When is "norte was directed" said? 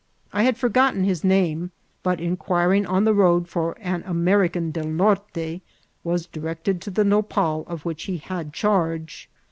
4.87-6.81